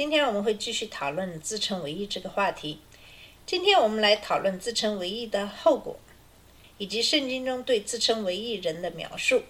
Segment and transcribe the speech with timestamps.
[0.00, 2.78] 今天我们会继续讨论自称为义这个话题。
[3.44, 5.94] 今天我们来讨论自称为义的后果，
[6.78, 9.42] 以及圣经中对自称为义人的描述。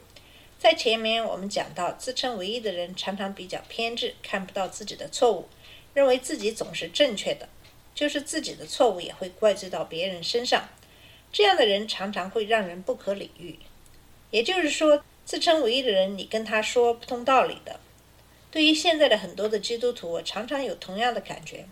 [0.58, 5.46] 在前面我们讲到，自称为义的人常常比较偏执，看不到自己的错误，
[5.94, 7.48] 认为自己总是正确的，
[7.94, 10.68] 就是自己的错误也会怪罪到别人身上。
[11.30, 13.56] 这样的人常常会让人不可理喻。
[14.32, 17.78] 也就是说，自称为义的人，你跟他说不通道理的。
[18.50, 21.64] 对于现在的很多的基督徒，我常常有同样的感觉，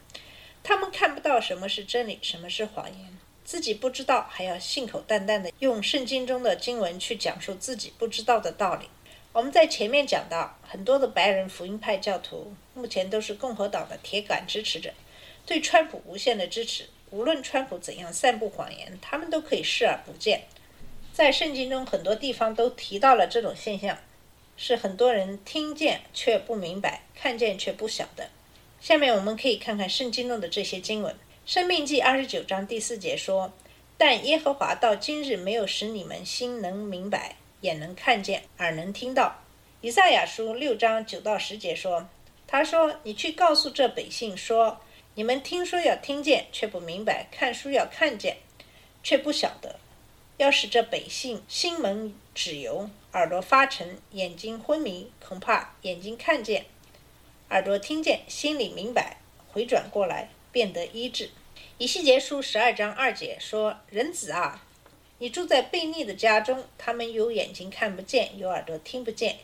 [0.62, 8.88] 他们看不到什么是真理，什么是谎言，自己不知道，还要信口淡淡的用圣经中的经文去讲述自己不知道的道理。
[9.32, 14.92] 我们在前面讲到，很多的白人福音派教徒目前都是共和党的铁杆支持者，
[15.44, 20.42] 对川普无限的支持，无论川普怎样散布谎言，他们都可以视而不见。
[21.12, 23.98] 在圣经中很多地方都提到了这种现象。
[24.60, 28.28] 是很多人听见却不明白，看见却不晓得。
[28.80, 31.14] 下面我们可以看看圣经中的这些经文。
[31.46, 33.52] 生命记二十九章第四节说
[33.96, 39.42] ：“但耶和华到今日没有使你们心能明白，眼能看见，耳能听到。”
[39.80, 42.08] 以赛亚书六章九到十节说
[42.48, 44.80] ：“他说，你去告诉这百姓说，
[45.14, 48.38] 你们听说要听见，却不明白；看书要看见，
[49.04, 49.76] 却不晓得。
[50.36, 56.66] 要使这百姓心蒙脂油。”耳朵发沉，眼睛昏迷，恐怕眼睛看见，
[57.48, 59.16] 耳朵听见，心里明白，
[59.48, 61.30] 回转过来，变得医治。
[61.78, 64.62] 以西结书十二章二节说：“人子啊，
[65.18, 69.38] 你住在悖逆的家中，他们有眼睛看不见，有耳朵听不见，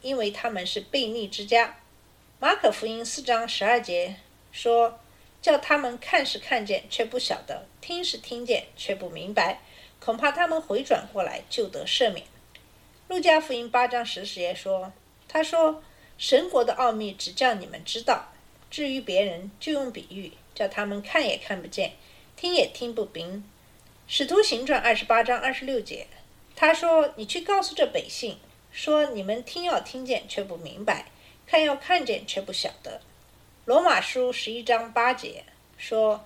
[0.00, 1.76] 因为他们是悖逆之家。”
[2.40, 4.16] 马可福音四章十二节
[4.50, 4.98] 说
[5.42, 9.60] ：“叫他们看是看见，却不晓得；听是听见，却不明白，
[10.00, 12.24] 恐怕他们回转过来，就得赦免。”
[13.10, 14.92] 路加福音八章十节说
[15.26, 15.82] ：“他说，
[16.16, 18.28] 神国的奥秘只叫你们知道，
[18.70, 21.94] 至于别人，就用比喻，叫他们看也看不见，
[22.36, 23.42] 听也听不明。”
[24.06, 26.06] 使徒行传二十八章二十六节，
[26.54, 28.38] 他说：“你去告诉这百姓，
[28.70, 31.06] 说你们听要听见，却不明白；
[31.48, 33.00] 看要看见，却不晓得。”
[33.66, 35.42] 罗马书十一章八节
[35.76, 36.24] 说：“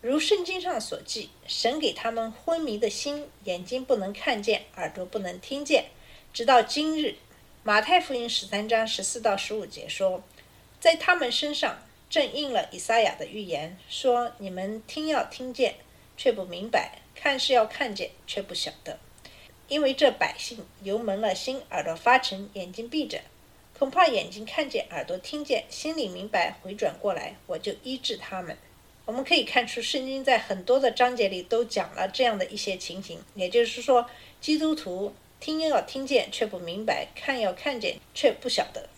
[0.00, 5.84] 如圣经上所记，神给他们昏迷的心，眼睛不能看见，耳朵不能听见。”
[6.36, 7.14] 直到今日，
[7.62, 10.22] 马太福音十三章十四到十五节说，
[10.78, 11.78] 在他们身上
[12.10, 15.76] 正应了以赛亚的预言，说：“你们听要听见，
[16.14, 18.98] 却不明白；看是要看见，却不晓得。
[19.68, 23.22] 因为这百姓油蒙了心，耳朵发沉，眼睛闭着，
[23.78, 28.58] 恐怕眼睛看见，耳朵听见，心里明白，回转过来，我就医治他们。”
[29.06, 34.06] 我们可以看出，圣经在很多的章节里都讲了这样的一些情形，也就是说，
[34.38, 35.14] 基督徒。
[35.46, 38.88] 听要听见却不明白，看要看见却不晓得，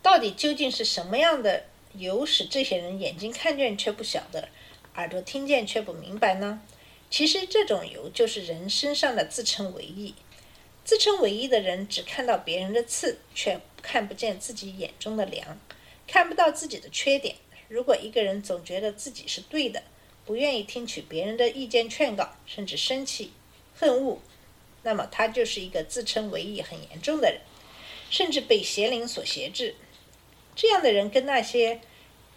[0.00, 4.48] 到底究竟是什么样的油使这些人眼睛看见却不晓得，
[4.94, 6.62] 耳朵听见却不明白呢？
[7.10, 10.14] 其实这种油就是人身上的自称为意。
[10.86, 15.60] 自称为意的人只看到别人的刺，却看不见自己眼中的梁，
[16.06, 17.36] 看不到自己的缺点。
[17.68, 19.82] 如果一个人总觉得自己是对的，
[20.24, 23.32] 不愿意听取别人的意见劝告，甚至生气、
[23.76, 24.18] 恨恶。
[24.82, 27.40] 那么他就是一个自称为义很严重的人，
[28.10, 29.74] 甚至被邪灵所挟制。
[30.56, 31.80] 这样的人跟那些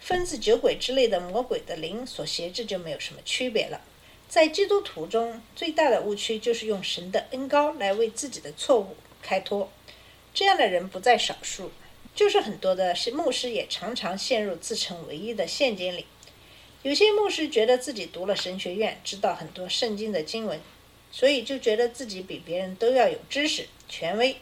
[0.00, 3.80] 分子酒鬼之类的魔鬼的灵所挟制就没有什么区别了。
[4.28, 9.70] 在基督徒中最大的误区就是用神的恩高来为自己的错误开脱。
[10.32, 11.70] 这样的人不在少数，
[12.14, 16.06] 就是很多的是牧师也常常陷入自称为义的陷阱里。
[16.82, 20.60] 有些牧师觉得自己读了神学院，知道很多圣经的经文。
[21.16, 24.36] 所以就觉得自己比别人都要有知识、权威，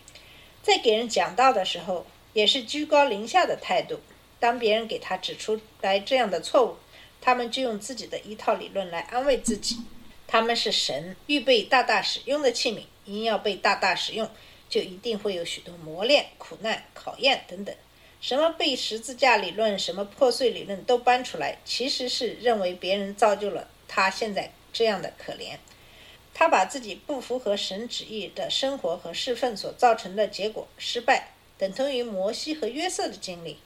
[0.62, 4.00] 在给人讲道的时候也是居高临下的态度。
[4.40, 6.76] 当别人给他指出来这样的错误，
[7.20, 9.80] 他们就用自己的一套理论来安慰自己。
[10.26, 14.26] 他们是神预备大大使用的器皿，因要被大大使用，
[14.70, 17.75] 就一定会有许多磨练、苦难、考验等等。
[18.22, 25.58] 什么被十字架理论、什么破碎理论都搬出来，其实是认为别人造就了他现在这样的可怜。
[26.42, 33.58] 他把自己不符合神旨意的生活和侍奉所造成的结果失败，等同于摩西和约瑟的经历。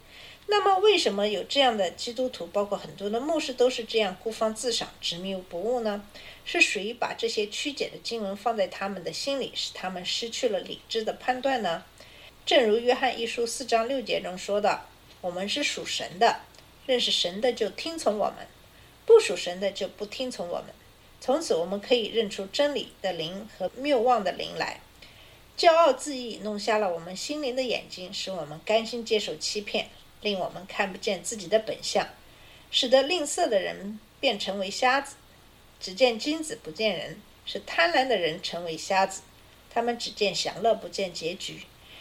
[0.47, 6.05] 那么，为什么有这样的基督徒，包括很多的牧师都是这样孤芳自赏、执迷不悟呢？
[6.45, 11.83] 是谁把这些曲解的经文放在他们的心里，使他们失去了理智的判断呢？
[12.45, 14.83] 正如约翰一书四章六节中说的
[15.23, 16.41] ：“我们是属神的，
[16.85, 18.47] 认识神的就听从我们，
[19.07, 20.67] 不属神的就不听从我们。
[21.21, 24.81] 从此，我们可以认出真理的灵和谬妄的灵来。
[25.57, 29.89] 骄傲自义弄瞎了我们心灵的眼睛，使我们甘心接受欺骗。”
[30.23, 32.09] 令我们看不见自己的本相，
[32.71, 35.15] 使得吝啬的人变成为瞎子，
[35.79, 39.21] 只见金子不见人；使贪婪的人成为瞎子，
[39.71, 41.59] 他们只见享乐不见结局；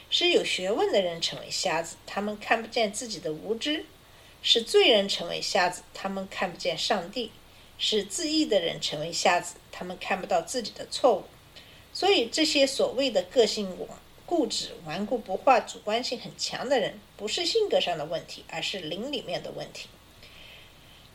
[0.09, 3.81] 使有学问的人成为瞎子，他们看不见自己的无知；
[4.41, 7.29] 使罪人成为瞎子，他们看不见上帝；
[7.77, 11.23] 使自义的人成为瞎子，他们看不到自己的错误。
[11.93, 13.75] 所以这些所谓的个性。
[14.27, 19.87] 固执、顽固不化、主观性很强的人，不是性格上的问题，而是灵里面的问题。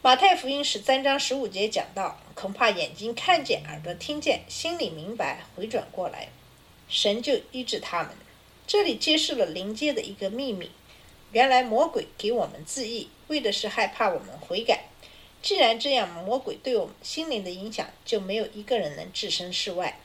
[0.00, 6.28] 马太福音十三章十五节讲到，恐怕眼睛看见，耳朵听见，心里明白，回转过来，
[6.88, 8.12] 神就医治他们。
[8.64, 10.70] 这里揭示了灵界的一个秘密：
[11.32, 14.84] 原来魔鬼给我们自义，为的是害怕我们悔改。
[15.42, 19.98] 既然这样，魔鬼对我们心灵的影响，就没有一个人能置身事外。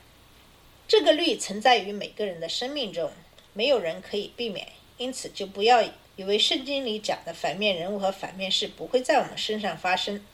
[0.87, 3.11] 这个律存在于每个人的生命中，
[3.53, 4.67] 没有人可以避免，
[4.97, 5.83] 因此就不要
[6.15, 10.25] 以为圣经里讲的反面人物和反面事不会在我们身上发生。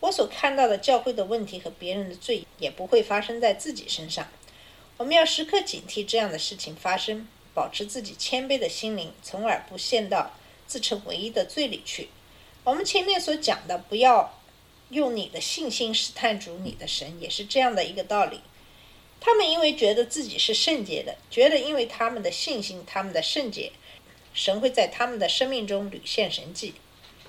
[0.00, 4.28] 我所看到的教会的问题和别人的罪也不会发生在自己身上。
[4.98, 10.32] 我们要时刻警惕这样的事情发生，保持自己谦卑的心灵，从而不陷到
[10.66, 12.08] 自称唯一的罪里去。
[12.64, 14.34] 我们前面所讲的，不要
[14.92, 18.40] 用你的信心试探主你的神，也是这样的一个道理。
[19.20, 23.72] 他们因为觉得自己是圣洁的，觉得因为他们的信心、他们的圣洁，
[24.34, 26.74] 神会在他们的生命中屡现神迹，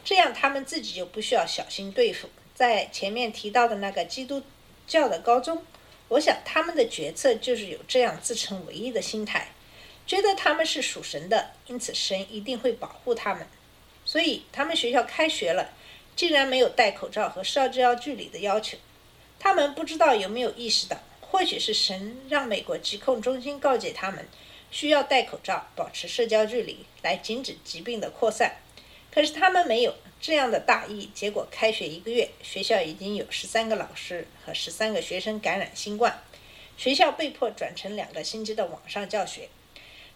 [0.03, 2.29] 这样他们自己就不需要小心对付。
[2.55, 4.41] 在前面提到的那个基督
[4.85, 5.63] 教的高中，
[6.09, 9.49] 我想他们的决策就是有这样自称唯一的心态，
[10.05, 13.47] 觉得他们是属神的，因此神一定会保护他们。
[14.05, 15.71] 所以他们学校开学了，
[16.15, 18.77] 竟然没有戴口罩和社交距离的要求，
[19.39, 20.97] 他们不知道有没有意识到。
[21.21, 24.27] 或许是神让美国疾控中心告诫他们，
[24.69, 28.57] 需要戴口罩、保持社交距离，来禁止疾病的扩散。
[29.11, 36.21] 可是他们没有这样的大意，结果开学一个月，学校已经有十三个老师和十三个学生感染新冠，
[36.77, 39.49] 学校被迫转成两个星期的网上教学。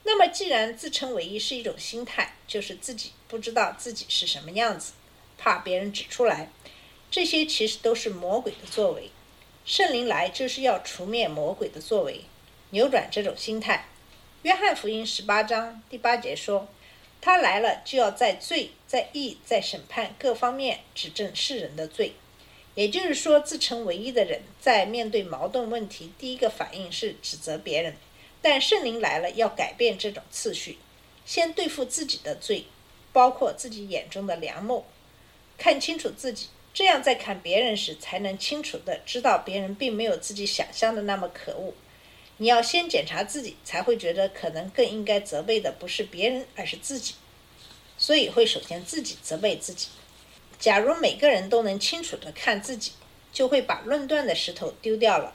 [0.04, 4.94] 那么，既然自称唯一是一种心态，就是自己不知道自己是什么样子，
[5.38, 6.50] 怕别人指出来，
[7.10, 9.12] 这些其实都是魔鬼的作为。
[9.66, 12.22] 圣灵来就是要除灭魔鬼的作为，
[12.69, 13.86] 扭转这种心态。
[14.44, 16.68] 约翰福音十八章第八节说
[17.19, 22.13] ：“他来了，就要在罪、在义、在审判各方面指正世人的罪。”
[22.75, 27.95] 也就是说，自称唯一的人在面对矛盾问题，第一个反应是指责别人。
[28.39, 30.78] 但圣灵来了，要改变这种次序，
[31.25, 32.66] 先对付自己的罪，
[33.12, 34.86] 包括自己眼中的良木，
[35.57, 36.48] 看清楚自己。
[36.74, 41.74] 这样在看别人时，才能清楚地知道别人并没有自己想象的那么可恶。
[42.38, 47.15] 你要先检查自己，才会觉得可能更应该责备的不是别人，而是自己。
[47.98, 49.88] 所以会首先自己责备自己。
[50.60, 52.91] 假如每个人都能清楚地看自己，
[53.34, 55.34] 就会把论断的石头丢掉了。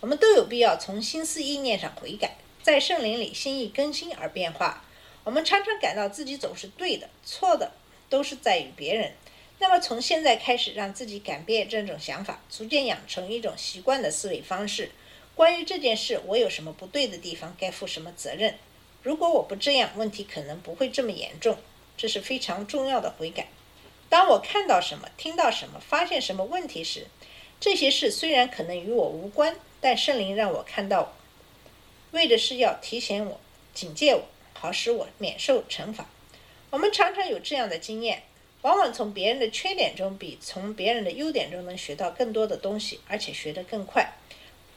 [0.00, 4.84] 我们都有必要从心思意念上悔改，在圣灵里心意更新而变化。
[5.22, 7.70] 我们常常感到自己总是对的，错的
[8.08, 9.12] 都是在于别人。
[9.60, 14.90] 那么从现在开始，让自己改变这种想法，逐渐养成一种习惯的思维方式。
[15.34, 18.54] 关于这件事，我有什么不对的地方，该负什么责任？
[19.02, 21.58] 如果我不这样，问题可能不会这么严重。
[21.98, 23.48] 这是非常重要的悔改。
[24.08, 27.06] 当我看到什么、听到什么、发现什么问题时，
[27.60, 31.12] 这些事虽然可能与我无关，但圣灵让我看到，
[32.12, 33.38] 为的是要提醒我、
[33.74, 34.24] 警戒我，
[34.54, 36.06] 好使我免受惩罚。
[36.70, 38.22] 我们常常有这样的经验。
[38.62, 44.12] 往往从别人的缺点中，比从别人的优点中能学到更多的东西，而且学得更快。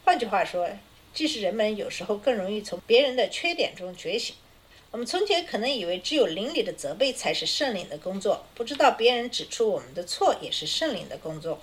[0.04, 0.66] 换句话说，
[1.12, 4.34] 即使人们有时候更容易从别人的缺点中觉醒。
[4.90, 11.60] 我们从前可能以为只有邻里的责备才是圣灵的工作，不知道别人指出我们的错也是圣灵的工作。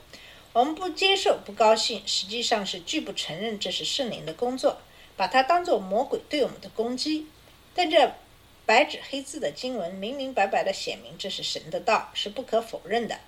[0.53, 4.77] 我们不接受、不高兴，实际上是拒不承认这是圣灵的工作，
[5.17, 7.25] 把它当作魔鬼对我们的攻击。
[7.73, 8.13] 但这。
[8.71, 13.19] 白纸黑字的经文明明白白的写明这是神的道，是不可否认的。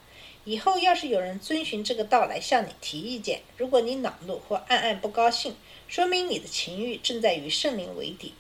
[0.46, 5.58] 以后要是有人遵循这个道来向你提意见，如果你恼怒或暗暗不高兴，
[5.90, 8.34] 说明你的情欲正在与圣灵为敌。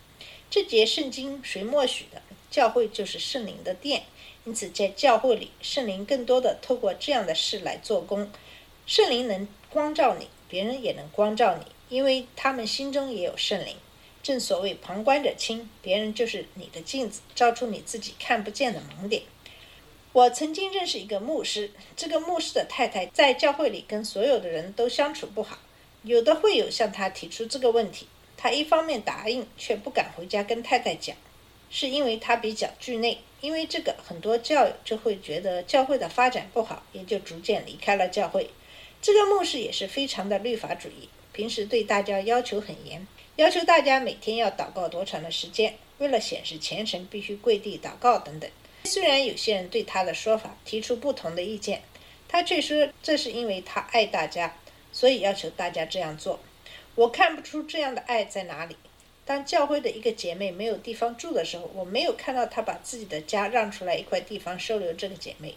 [0.50, 2.22] 这节圣经谁默许的？
[2.50, 4.03] 教会就是圣灵的殿，
[4.45, 8.31] 因此在教会里，圣灵更多的透过这样的事来做工。
[8.86, 13.75] 圣灵能光照你，别人也能光照你，因为他们心中也有圣灵。
[14.23, 19.21] 正所谓旁观者清，别人就是你的镜子，照出你自己看不见的盲点。
[20.13, 25.59] 我曾经认识一个牧师，这个牧师的太太在教会里跟所有的人都相处不好，
[26.03, 31.17] 有的会友向他提出这个问题，他一方面答应，却不敢回家跟太太讲，
[31.69, 33.19] 是因为他比较惧内。
[33.41, 38.49] 因为这个，很多教友就会觉得教会的发展不好，也就逐渐离开了教会。
[39.03, 43.05] 这个牧师也是非常的律法主义，平时对大家要求很严。
[43.36, 45.75] 要求大家每天要祷告多长的时间？
[45.98, 48.50] 为了显示虔诚，必须跪地祷告等等。
[48.86, 51.81] 虽然有些人对他的说法提出不同的意见，
[52.29, 54.55] 他却说这是因为他爱大家，
[54.93, 56.39] 所以要求大家这样做。
[56.95, 58.77] 我看不出这样的爱在哪里。
[59.25, 65.55] 当教会的一个姐妹没有地方住的时候，我没有看到他把自己的家让出来一块地方收留这个姐妹。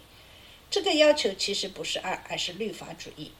[0.69, 3.31] 这个要求其实不是爱，而是律法主义。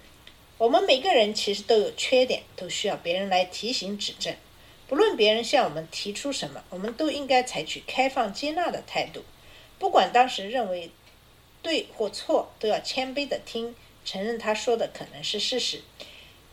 [0.58, 4.36] 我们每个人其实都有缺点，都需要别人来提醒指正。
[4.88, 9.24] 不论别人向我们提出什么，我们都应该采取开放接纳的态度。
[9.78, 10.90] 不管当时认为
[11.62, 15.82] 对或错，都要谦卑的听，承认他说的可能是事实。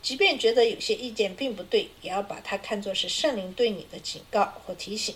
[0.03, 5.15] 即便觉得有些意见并不对，也要把它看作是圣灵对你的警告或提醒。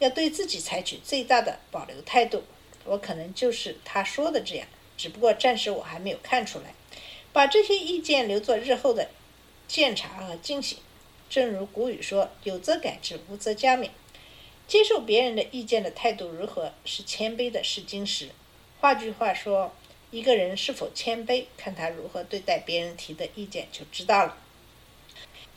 [0.00, 2.42] 要对自己采取最大的保留态度。
[2.84, 4.66] 我可能就是他说的这样，
[4.96, 6.74] 只不过暂时我还没有看出来。
[7.32, 9.08] 把这些意见留作日后的
[9.66, 10.78] 鉴察和进行。
[11.28, 13.90] 正如古语说：“有则改之，无则加勉。”
[14.68, 18.28] 接受别人的意见的态度如何，是谦卑的试金石。
[18.80, 19.74] 换句话说，
[20.10, 24.36] 一个人是否谦卑，看他如何对待别人提的意见就知道了。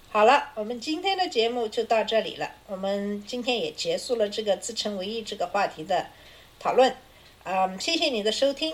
[0.09, 2.55] 好了，我们今天的节目就到这里了。
[2.65, 6.07] 我们今天也结束了这个自称为义这个话题的
[6.59, 6.95] 讨论。
[7.43, 8.73] 啊，谢谢你的收听。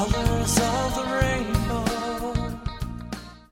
[0.00, 1.39] colors of the rain.